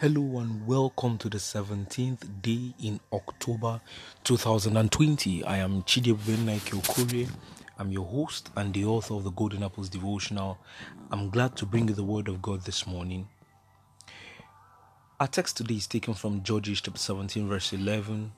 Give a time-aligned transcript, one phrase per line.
[0.00, 3.80] Hello and welcome to the 17th day in October
[4.24, 5.44] 2020.
[5.44, 7.28] I am Chidebuen Nike Okore.
[7.78, 10.58] I'm your host and the author of the Golden Apples devotional.
[11.10, 13.28] I'm glad to bring you the word of God this morning.
[15.18, 18.32] Our text today is taken from Judges chapter 17, verse 11,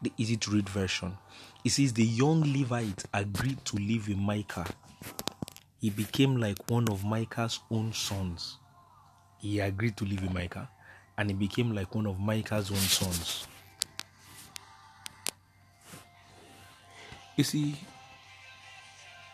[0.00, 1.18] the easy to read version.
[1.64, 4.66] It says, The young Levite agreed to live with Micah.
[5.80, 8.56] He became like one of Micah's own sons.
[9.36, 10.70] He agreed to live with Micah
[11.18, 13.46] and he became like one of Micah's own sons.
[17.36, 17.76] You see,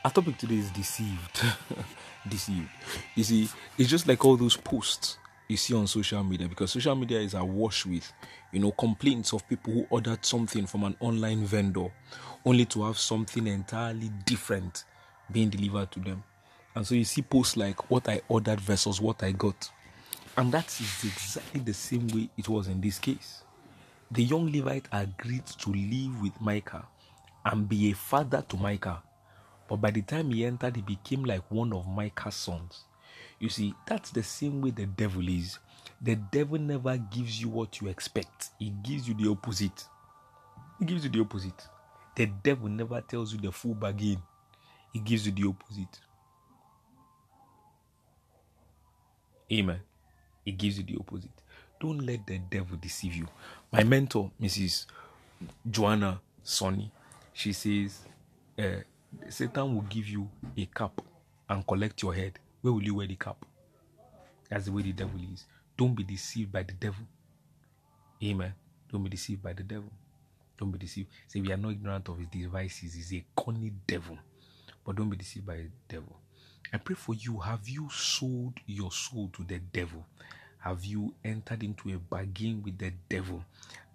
[0.05, 1.43] our topic today is deceived.
[2.29, 2.69] deceived.
[3.15, 6.95] You see, it's just like all those posts you see on social media because social
[6.95, 8.11] media is awash with,
[8.53, 11.89] you know, complaints of people who ordered something from an online vendor
[12.45, 14.85] only to have something entirely different
[15.31, 16.23] being delivered to them.
[16.75, 19.71] And so you see posts like what I ordered versus what I got.
[20.37, 23.43] And that is exactly the same way it was in this case.
[24.11, 26.87] The young Levite agreed to live with Micah
[27.45, 29.03] and be a father to Micah.
[29.69, 32.85] But by the time he entered, he became like one of Micah's sons.
[33.39, 35.59] You see, that's the same way the devil is.
[36.01, 39.85] The devil never gives you what you expect, he gives you the opposite.
[40.79, 41.69] He gives you the opposite.
[42.17, 44.23] The devil never tells you the full bargain,
[44.93, 46.01] he gives you the opposite.
[49.53, 49.81] Amen.
[50.45, 51.31] He gives you the opposite.
[51.81, 53.27] Don't let the devil deceive you.
[53.73, 54.87] My mentor, Mrs.
[55.71, 56.91] Joanna Sonny,
[57.33, 58.01] she says,
[58.59, 58.81] uh,
[59.29, 61.01] Satan will give you a cap
[61.49, 62.39] and collect your head.
[62.61, 63.45] Where will you wear the cap?
[64.49, 65.45] That's the way the devil is.
[65.77, 67.05] Don't be deceived by the devil.
[68.23, 68.53] Amen.
[68.93, 69.91] Don't be deceived by the devil.
[70.59, 71.09] Don't be deceived.
[71.27, 72.95] Say we are not ignorant of his devices.
[72.95, 74.19] He's a cunning devil.
[74.85, 76.17] But don't be deceived by the devil.
[76.73, 77.39] I pray for you.
[77.41, 80.07] Have you sold your soul to the devil?
[80.61, 83.45] Have you entered into a bargain with the devil?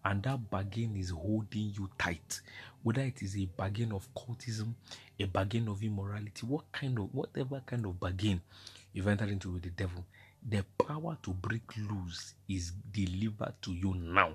[0.03, 2.41] And that bargain is holding you tight.
[2.83, 4.73] Whether it is a bargain of cultism,
[5.19, 8.41] a bargain of immorality, what kind of whatever kind of bargain
[8.91, 10.05] you've entered into with the devil,
[10.47, 14.33] the power to break loose is delivered to you now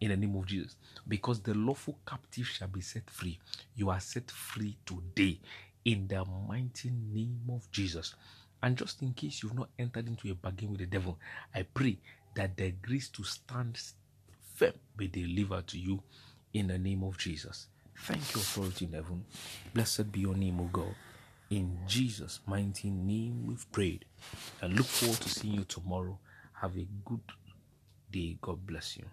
[0.00, 0.76] in the name of Jesus.
[1.06, 3.38] Because the lawful captive shall be set free.
[3.76, 5.38] You are set free today
[5.84, 8.14] in the mighty name of Jesus.
[8.62, 11.18] And just in case you've not entered into a bargain with the devil,
[11.54, 11.98] I pray
[12.34, 13.80] that the grace to stand
[14.54, 16.02] firm be delivered to you
[16.52, 17.66] in the name of Jesus.
[17.98, 19.24] Thank you, authority in heaven.
[19.74, 20.94] Blessed be your name, O God.
[21.50, 24.04] In Jesus' mighty name we've prayed.
[24.60, 26.18] And look forward to seeing you tomorrow.
[26.60, 27.20] Have a good
[28.10, 28.38] day.
[28.40, 29.04] God bless you.